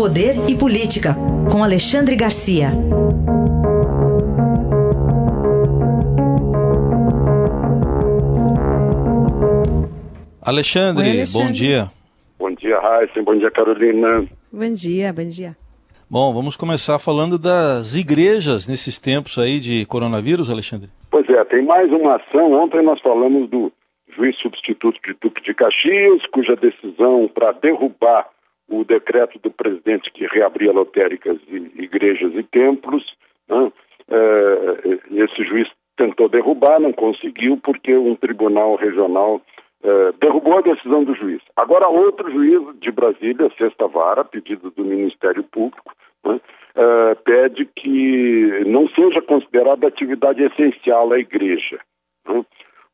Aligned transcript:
Poder 0.00 0.48
e 0.48 0.56
Política, 0.56 1.14
com 1.52 1.62
Alexandre 1.62 2.16
Garcia. 2.16 2.68
Alexandre, 10.40 11.04
Oi, 11.04 11.10
Alexandre. 11.18 11.44
bom 11.44 11.52
dia. 11.52 11.90
Bom 12.38 12.50
dia, 12.52 12.80
Raíssa. 12.80 13.22
Bom 13.22 13.36
dia, 13.36 13.50
Carolina. 13.50 14.24
Bom 14.50 14.72
dia, 14.72 15.12
bom 15.12 15.28
dia. 15.28 15.54
Bom, 16.08 16.32
vamos 16.32 16.56
começar 16.56 16.98
falando 16.98 17.38
das 17.38 17.94
igrejas 17.94 18.66
nesses 18.66 18.98
tempos 18.98 19.36
aí 19.36 19.60
de 19.60 19.84
coronavírus, 19.84 20.48
Alexandre. 20.48 20.88
Pois 21.10 21.28
é, 21.28 21.44
tem 21.44 21.62
mais 21.62 21.92
uma 21.92 22.16
ação. 22.16 22.54
Ontem 22.54 22.82
nós 22.82 22.98
falamos 23.02 23.50
do 23.50 23.70
juiz 24.16 24.34
substituto 24.38 24.98
de 25.06 25.14
Duque 25.20 25.42
de 25.42 25.52
Caxias, 25.52 26.22
cuja 26.32 26.56
decisão 26.56 27.28
para 27.34 27.52
derrubar 27.52 28.26
o 28.70 28.84
decreto 28.84 29.38
do 29.40 29.50
presidente 29.50 30.10
que 30.12 30.26
reabria 30.26 30.72
lotéricas, 30.72 31.38
igrejas 31.74 32.32
e 32.34 32.42
templos, 32.44 33.04
né? 33.48 33.72
é, 34.08 35.22
esse 35.24 35.44
juiz 35.44 35.68
tentou 35.96 36.28
derrubar, 36.28 36.80
não 36.80 36.92
conseguiu, 36.92 37.58
porque 37.58 37.94
um 37.94 38.14
tribunal 38.14 38.76
regional 38.76 39.42
é, 39.82 40.12
derrubou 40.20 40.58
a 40.58 40.62
decisão 40.62 41.04
do 41.04 41.14
juiz. 41.14 41.42
Agora, 41.56 41.88
outro 41.88 42.30
juiz 42.30 42.78
de 42.78 42.90
Brasília, 42.90 43.50
sexta 43.58 43.86
vara, 43.88 44.24
pedido 44.24 44.70
do 44.70 44.84
Ministério 44.84 45.42
Público, 45.42 45.92
né, 46.24 46.40
é, 46.74 47.14
pede 47.16 47.66
que 47.66 48.64
não 48.66 48.88
seja 48.90 49.20
considerada 49.20 49.88
atividade 49.88 50.42
essencial 50.42 51.12
a 51.12 51.18
igreja. 51.18 51.80
Né. 52.26 52.44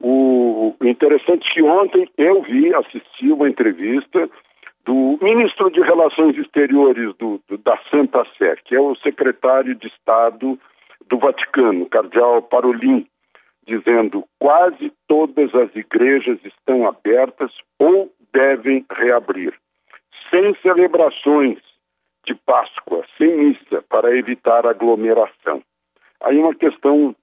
O, 0.00 0.74
interessante 0.82 1.48
é 1.48 1.54
que 1.54 1.62
ontem 1.62 2.08
eu 2.18 2.42
vi, 2.42 2.74
assisti 2.74 3.30
uma 3.30 3.48
entrevista 3.48 4.28
do 4.86 5.18
ministro 5.20 5.68
de 5.70 5.80
Relações 5.80 6.38
Exteriores 6.38 7.12
do, 7.16 7.42
do, 7.48 7.58
da 7.58 7.76
Santa 7.90 8.24
Sé, 8.38 8.54
que 8.64 8.76
é 8.76 8.80
o 8.80 8.94
secretário 8.94 9.74
de 9.74 9.88
Estado 9.88 10.58
do 11.08 11.18
Vaticano, 11.18 11.86
cardeal 11.86 12.40
Parolin, 12.40 13.04
dizendo 13.66 14.24
quase 14.38 14.92
todas 15.08 15.52
as 15.56 15.74
igrejas 15.74 16.38
estão 16.44 16.86
abertas 16.86 17.50
ou 17.80 18.12
devem 18.32 18.86
reabrir, 18.96 19.52
sem 20.30 20.54
celebrações 20.62 21.58
de 22.24 22.34
Páscoa, 22.34 23.04
sem 23.18 23.36
missa, 23.36 23.82
para 23.88 24.16
evitar 24.16 24.66
aglomeração. 24.66 25.62
Aí 26.20 26.38
uma 26.38 26.54
questão 26.54 27.14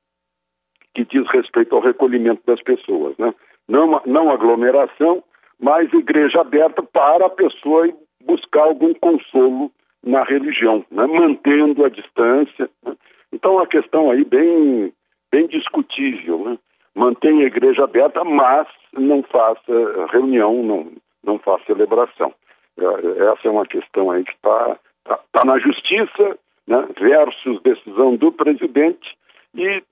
que 0.94 1.06
diz 1.06 1.26
respeito 1.32 1.76
ao 1.76 1.82
recolhimento 1.82 2.42
das 2.46 2.62
pessoas, 2.62 3.18
né? 3.18 3.34
Não, 3.68 4.02
não 4.06 4.30
aglomeração, 4.30 5.24
mas 5.60 5.92
igreja 5.94 6.42
aberta 6.42 6.82
para 6.84 7.26
a 7.26 7.30
pessoa 7.30 7.90
buscar 8.26 8.64
algum 8.64 8.94
consolo 8.94 9.72
na 10.04 10.24
religião, 10.24 10.86
né? 10.92 11.06
mantendo 11.08 11.86
a 11.86 11.90
distância. 11.90 12.70
Né? 12.86 12.96
Então, 13.32 13.60
a 13.60 13.68
questão 13.68 14.12
aí 14.12 14.24
bem 14.24 14.94
bem 15.32 15.48
discutível. 15.48 16.40
Né? 16.46 16.58
Mantenha 16.94 17.44
a 17.44 17.48
igreja 17.48 17.84
aberta, 17.84 18.24
mas 18.24 18.68
não 18.94 19.24
faça 19.24 20.06
reunião, 20.12 20.62
não, 20.62 20.92
não 21.24 21.40
faça 21.40 21.66
celebração. 21.66 22.32
É, 22.78 23.24
essa 23.32 23.48
é 23.48 23.50
uma 23.50 23.66
questão 23.66 24.12
aí 24.12 24.24
que 24.24 24.34
está 24.34 24.78
tá, 25.04 25.20
tá 25.32 25.46
na 25.46 25.58
justiça, 25.58 26.38
né, 26.68 26.88
versus 27.00 27.62
decisão 27.62 28.16
do 28.16 28.32
presidente 28.32 29.18
e 29.56 29.84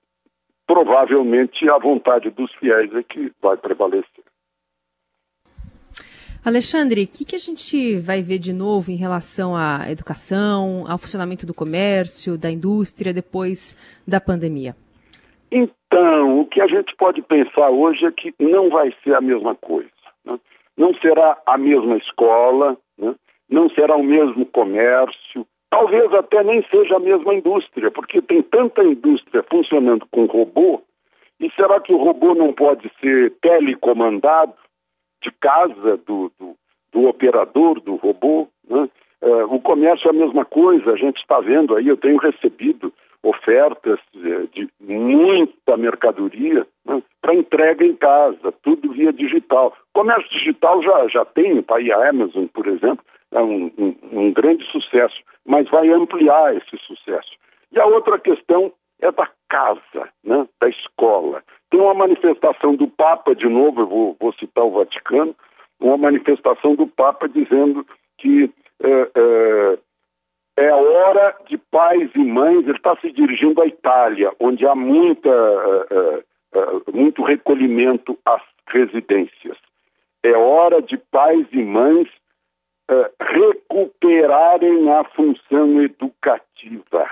provavelmente 0.66 1.68
a 1.68 1.76
vontade 1.78 2.30
dos 2.30 2.52
fiéis 2.54 2.94
é 2.94 3.02
que 3.02 3.32
vai 3.42 3.56
prevalecer. 3.56 4.21
Alexandre, 6.44 7.04
o 7.04 7.06
que, 7.06 7.24
que, 7.24 7.36
a 7.36 7.38
gente 7.38 8.00
vai 8.00 8.20
ver 8.20 8.38
de 8.38 8.52
novo 8.52 8.90
em 8.90 8.96
relação 8.96 9.54
à 9.54 9.88
educação, 9.88 10.84
ao 10.88 10.98
funcionamento 10.98 11.46
do 11.46 11.54
comércio, 11.54 12.36
da 12.36 12.50
indústria 12.50 13.14
depois 13.14 13.76
da 14.06 14.20
pandemia? 14.20 14.74
Então, 15.52 16.40
o 16.40 16.46
que 16.46 16.60
a 16.60 16.66
gente 16.66 16.96
pode 16.96 17.22
pensar 17.22 17.70
hoje 17.70 18.04
é 18.04 18.10
que 18.10 18.34
não 18.40 18.70
vai 18.70 18.92
ser 19.04 19.14
a 19.14 19.20
mesma 19.20 19.54
coisa. 19.54 19.88
Né? 20.24 20.36
Não 20.76 20.92
será 20.94 21.38
a 21.46 21.56
mesma 21.56 21.96
escola, 21.98 22.76
né? 22.98 23.14
não 23.48 23.70
será 23.70 23.94
o 23.94 24.02
mesmo 24.02 24.44
comércio, 24.46 25.46
talvez 25.70 26.12
até 26.12 26.42
nem 26.42 26.64
seja 26.72 26.96
a 26.96 27.00
mesma 27.00 27.34
indústria, 27.34 27.88
porque 27.88 28.20
tem 28.20 28.42
tanta 28.42 28.82
indústria 28.82 29.44
funcionando 29.48 30.04
com 30.10 30.26
robô, 30.26 30.82
e 31.38 31.48
será 31.52 31.78
que 31.80 31.92
o 31.92 32.02
robô 32.02 32.34
não 32.34 32.52
pode 32.52 32.90
ser 33.00 33.32
telecomandado 33.40 34.54
de 35.22 35.30
casa 35.32 35.96
do, 35.98 36.30
do, 36.38 36.56
do 36.92 37.08
operador 37.08 37.80
do 37.80 37.96
robô? 37.96 38.48
Né? 38.68 38.88
Uh, 39.22 39.54
o 39.54 39.60
comércio 39.60 40.08
é 40.08 40.10
a 40.10 40.14
mesma 40.14 40.44
coisa, 40.44 40.92
a 40.92 40.96
gente 40.96 41.18
está 41.18 41.40
vendo 41.40 41.76
aí, 41.76 41.86
eu 41.86 41.96
tenho 41.96 42.18
recebido 42.18 42.92
ofertas 43.22 44.00
eh, 44.16 44.48
de 44.52 44.68
muita 44.80 45.76
mercadoria 45.76 46.66
né, 46.84 47.00
para 47.20 47.34
entrega 47.34 47.84
em 47.84 47.94
casa, 47.94 48.52
tudo 48.62 48.90
via 48.92 49.12
digital. 49.12 49.76
Comércio 49.92 50.28
digital 50.30 50.82
já, 50.82 51.06
já 51.06 51.24
tem, 51.24 51.62
tá 51.62 51.76
aí 51.76 51.92
a 51.92 52.08
Amazon, 52.08 52.46
por 52.46 52.66
exemplo, 52.66 53.04
é 53.30 53.40
um, 53.40 53.70
um, 53.78 53.96
um 54.12 54.32
grande 54.32 54.64
sucesso, 54.72 55.14
mas 55.46 55.68
vai 55.70 55.88
ampliar 55.90 56.56
esse 56.56 56.76
sucesso. 56.78 57.30
E 57.70 57.80
a 57.80 57.86
outra 57.86 58.18
questão 58.18 58.72
é 59.00 59.10
da 59.12 59.28
casa, 59.52 60.08
né, 60.24 60.48
da 60.58 60.68
escola. 60.70 61.44
Tem 61.70 61.78
uma 61.78 61.92
manifestação 61.92 62.74
do 62.74 62.88
Papa, 62.88 63.34
de 63.34 63.46
novo, 63.46 63.82
eu 63.82 63.86
vou, 63.86 64.16
vou 64.18 64.32
citar 64.32 64.64
o 64.64 64.70
Vaticano, 64.70 65.36
uma 65.78 65.98
manifestação 65.98 66.74
do 66.74 66.86
Papa 66.86 67.28
dizendo 67.28 67.86
que 68.16 68.50
eh, 68.82 69.78
é 70.56 70.68
a 70.68 70.76
hora 70.76 71.36
de 71.48 71.58
pais 71.58 72.10
e 72.14 72.24
mães, 72.24 72.66
ele 72.66 72.76
está 72.76 72.96
se 72.96 73.12
dirigindo 73.12 73.60
à 73.60 73.66
Itália, 73.66 74.32
onde 74.40 74.66
há 74.66 74.74
muita, 74.74 75.30
uh, 75.30 76.92
muito 76.94 77.22
recolhimento 77.22 78.18
às 78.24 78.42
residências. 78.68 79.56
É 80.22 80.32
hora 80.32 80.80
de 80.80 80.96
pais 80.96 81.46
e 81.52 81.62
mães 81.62 82.08
recuperarem 83.20 84.90
a 84.90 85.04
função 85.04 85.80
educativa. 85.80 87.10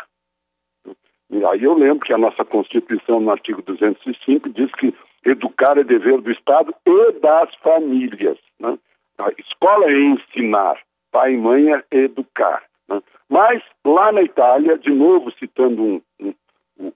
E 1.30 1.44
aí 1.44 1.62
eu 1.62 1.74
lembro 1.74 2.04
que 2.04 2.12
a 2.12 2.18
nossa 2.18 2.44
Constituição, 2.44 3.20
no 3.20 3.30
artigo 3.30 3.62
205, 3.62 4.48
diz 4.50 4.70
que 4.72 4.92
educar 5.24 5.78
é 5.78 5.84
dever 5.84 6.20
do 6.20 6.30
Estado 6.30 6.74
e 6.84 7.12
das 7.20 7.54
famílias. 7.56 8.38
Né? 8.58 8.76
A 9.18 9.30
escola 9.38 9.86
é 9.86 10.00
ensinar, 10.00 10.78
pai 11.12 11.34
e 11.34 11.38
mãe 11.38 11.72
é 11.72 11.84
educar. 11.92 12.64
Né? 12.88 13.00
Mas 13.28 13.62
lá 13.84 14.10
na 14.10 14.22
Itália, 14.22 14.76
de 14.76 14.90
novo 14.90 15.30
citando 15.38 15.82
um, 15.82 16.02
um, 16.20 16.34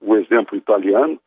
o 0.01 0.17
exemplo 0.17 0.57
italiano, 0.57 1.19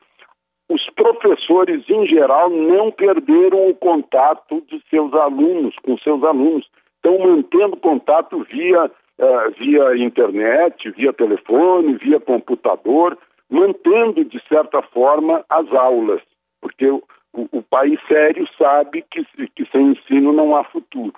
os 0.69 0.89
professores 0.89 1.89
em 1.89 2.05
geral 2.07 2.49
não 2.49 2.91
perderam 2.91 3.69
o 3.69 3.75
contato 3.75 4.61
de 4.67 4.83
seus 4.89 5.13
alunos, 5.13 5.75
com 5.81 5.97
seus 5.97 6.21
alunos, 6.23 6.69
estão 6.95 7.17
mantendo 7.19 7.77
contato 7.77 8.45
via, 8.51 8.91
uh, 9.19 9.51
via 9.57 9.97
internet, 9.97 10.89
via 10.91 11.13
telefone, 11.13 11.95
via 11.95 12.19
computador, 12.19 13.17
mantendo 13.49 14.23
de 14.25 14.41
certa 14.47 14.81
forma 14.81 15.43
as 15.49 15.71
aulas, 15.73 16.21
porque 16.61 16.87
o, 16.87 17.03
o, 17.33 17.61
país 17.61 17.99
sério 18.07 18.47
sabe 18.57 19.03
que, 19.09 19.23
que 19.55 19.65
sem 19.71 19.91
ensino 19.91 20.33
não 20.33 20.55
há 20.55 20.63
futuro. 20.63 21.13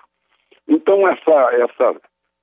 Então 0.67 1.07
essa, 1.07 1.49
essa 1.53 1.95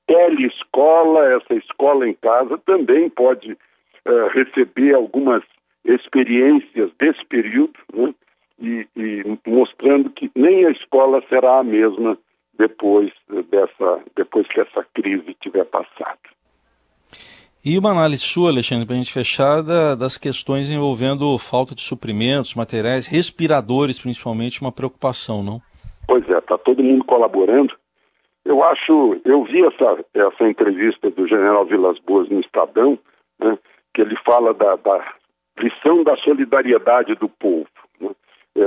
telescola, 0.07 1.35
essa 1.35 1.55
escola 1.55 2.09
em 2.09 2.15
casa, 2.15 2.59
também 2.59 3.09
pode 3.09 3.53
uh, 3.53 4.29
receber 4.33 4.95
algumas 4.95 5.43
experiências 5.85 6.91
desse 6.99 7.25
período, 7.27 7.79
né? 7.93 8.15
e, 8.61 8.89
e, 8.97 9.39
mostrando 9.47 10.11
que 10.11 10.31
nem 10.35 10.67
a 10.67 10.71
escola 10.71 11.23
será 11.29 11.59
a 11.59 11.65
mesma 11.65 12.19
depois 12.59 13.13
dessa, 13.51 14.03
depois 14.17 14.47
que 14.49 14.61
essa 14.61 14.85
crise 15.07 15.37
tiver 15.41 15.65
passado. 15.65 16.19
E 17.65 17.79
uma 17.79 17.91
análise 17.91 18.23
sua, 18.23 18.51
Alexandre, 18.51 18.87
para 18.87 18.95
a 18.95 18.99
gente 18.99 19.13
fechar, 19.13 19.63
da, 19.63 19.95
das 19.95 20.17
questões 20.17 20.71
envolvendo 20.71 21.37
falta 21.39 21.75
de 21.75 21.81
suprimentos, 21.81 22.55
materiais, 22.55 23.07
respiradores, 23.07 23.99
principalmente, 23.99 24.61
uma 24.61 24.71
preocupação, 24.71 25.43
não? 25.43 25.61
Pois 26.07 26.29
é, 26.29 26.39
está 26.39 26.57
todo 26.59 26.83
mundo 26.83 27.05
colaborando 27.05 27.75
eu 28.47 28.63
acho, 28.63 29.21
eu 29.25 29.43
vi 29.43 29.65
essa, 29.67 30.05
essa 30.15 30.49
entrevista 30.49 31.11
do 31.11 31.27
general 31.27 31.67
Vilas 31.67 31.99
Boas 31.99 32.29
no 32.29 32.41
Estadão, 32.41 32.97
né, 33.41 33.59
que 33.93 34.01
ele 34.01 34.17
fala 34.25 34.55
da, 34.55 34.77
da, 34.77 35.15
lição 35.59 36.05
da 36.05 36.17
solidariedade 36.19 37.17
do 37.17 37.29
povo. 37.29 37.67
Né. 38.01 38.11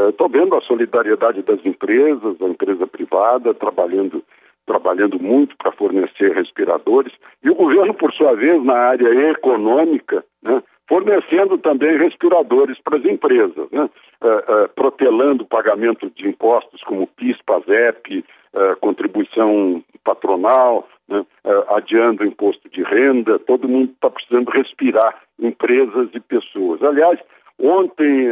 Estou 0.10 0.28
é, 0.28 0.30
vendo 0.30 0.54
a 0.54 0.62
solidariedade 0.62 1.42
das 1.44 1.66
empresas, 1.66 2.42
a 2.42 2.46
empresa 2.46 2.86
privada 2.86 3.54
trabalhando, 3.54 4.22
trabalhando 4.70 5.20
muito 5.20 5.58
para 5.58 5.72
fornecer 5.72 6.32
respiradores, 6.32 7.12
e 7.44 7.50
o 7.50 7.56
governo, 7.56 7.92
por 7.92 8.14
sua 8.14 8.36
vez, 8.36 8.64
na 8.64 8.76
área 8.76 9.32
econômica, 9.32 10.24
né, 10.44 10.62
fornecendo 10.88 11.58
também 11.58 11.98
respiradores 11.98 12.78
para 12.84 13.00
as 13.00 13.06
empresas, 13.06 13.68
né? 13.72 13.90
Uh, 14.22 14.66
uh, 14.66 14.70
protelando 14.76 15.44
o 15.44 15.48
pagamento 15.48 16.12
de 16.16 16.28
impostos 16.28 16.84
como 16.84 17.08
PIS, 17.08 17.38
PASEP, 17.46 18.24
uh, 18.54 18.76
contribuição 18.80 19.84
patronal, 20.04 20.88
né, 21.08 21.26
adiando 21.70 22.24
o 22.24 22.28
imposto 22.28 22.70
de 22.70 22.84
renda, 22.84 23.40
todo 23.40 23.68
mundo 23.68 23.92
está 23.94 24.10
precisando 24.10 24.50
respirar, 24.50 25.16
empresas 25.40 26.10
e 26.14 26.20
pessoas. 26.20 26.84
Aliás, 26.84 27.20
ontem, 27.60 28.30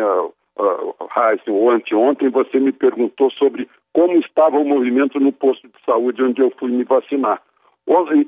uh, 0.59 1.54
ou 1.54 1.69
anteontem, 1.71 2.30
você 2.30 2.59
me 2.59 2.71
perguntou 2.71 3.31
sobre 3.31 3.68
como 3.94 4.18
estava 4.19 4.57
o 4.57 4.65
movimento 4.65 5.19
no 5.19 5.31
posto 5.31 5.68
de 5.68 5.86
saúde 5.86 6.24
onde 6.24 6.42
eu 6.42 6.51
fui 6.57 6.71
me 6.71 6.83
vacinar. 6.83 7.42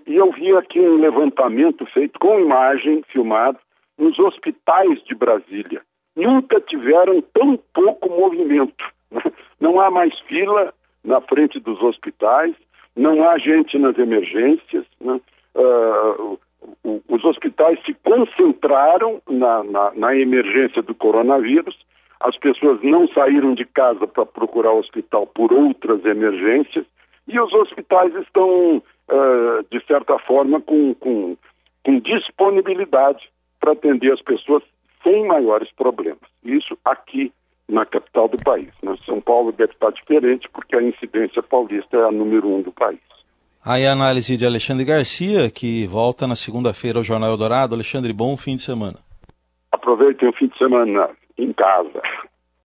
E 0.07 0.15
eu 0.15 0.31
vi 0.31 0.55
aqui 0.55 0.79
um 0.79 0.97
levantamento 0.97 1.85
feito 1.87 2.17
com 2.19 2.39
imagem 2.39 3.03
filmado 3.09 3.59
nos 3.97 4.17
hospitais 4.17 5.03
de 5.03 5.13
Brasília. 5.13 5.81
Nunca 6.15 6.61
tiveram 6.61 7.21
tão 7.33 7.59
pouco 7.73 8.09
movimento. 8.09 8.85
Né? 9.11 9.21
Não 9.59 9.79
há 9.79 9.91
mais 9.91 10.17
fila 10.21 10.73
na 11.03 11.19
frente 11.21 11.59
dos 11.59 11.81
hospitais, 11.81 12.55
não 12.95 13.27
há 13.27 13.37
gente 13.37 13.77
nas 13.77 13.97
emergências. 13.97 14.85
Né? 15.01 15.19
Uh, 15.55 16.39
os 17.09 17.23
hospitais 17.23 17.79
se 17.85 17.93
concentraram 17.95 19.21
na, 19.29 19.63
na, 19.63 19.91
na, 19.93 20.15
emergência 20.15 20.81
do 20.81 20.93
coronavírus, 20.93 21.77
as 22.19 22.37
pessoas 22.37 22.81
não 22.83 23.07
saíram 23.09 23.53
de 23.53 23.65
casa 23.65 24.05
para 24.05 24.25
procurar 24.25 24.73
o 24.73 24.79
hospital 24.79 25.25
por 25.27 25.53
outras 25.53 26.03
emergências, 26.05 26.85
e 27.27 27.39
os 27.39 27.53
hospitais 27.53 28.13
estão, 28.15 28.77
uh, 28.77 29.63
de 29.71 29.85
certa 29.85 30.17
forma, 30.19 30.59
com, 30.59 30.93
com, 30.95 31.37
com 31.85 31.99
disponibilidade 31.99 33.29
para 33.59 33.73
atender 33.73 34.11
as 34.11 34.21
pessoas 34.21 34.63
sem 35.03 35.27
maiores 35.27 35.71
problemas. 35.73 36.19
Isso 36.43 36.77
aqui 36.83 37.31
na 37.69 37.85
capital 37.85 38.27
do 38.27 38.37
país. 38.37 38.69
Né? 38.81 38.95
São 39.05 39.21
Paulo 39.21 39.51
deve 39.51 39.73
estar 39.73 39.91
diferente 39.91 40.49
porque 40.51 40.75
a 40.75 40.81
incidência 40.81 41.41
paulista 41.43 41.97
é 41.97 42.03
a 42.03 42.11
número 42.11 42.47
um 42.47 42.61
do 42.61 42.71
país. 42.71 42.99
Aí 43.63 43.85
a 43.85 43.91
análise 43.91 44.35
de 44.35 44.45
Alexandre 44.45 44.85
Garcia, 44.85 45.51
que 45.51 45.85
volta 45.85 46.25
na 46.25 46.35
segunda-feira 46.35 46.97
ao 46.97 47.03
Jornal 47.03 47.29
Eldorado. 47.29 47.75
Alexandre, 47.75 48.11
bom 48.11 48.35
fim 48.35 48.55
de 48.55 48.63
semana. 48.63 48.97
Aproveitem 49.71 50.27
o 50.27 50.33
fim 50.33 50.47
de 50.47 50.57
semana 50.57 51.09
em 51.43 51.53
casa. 51.53 52.01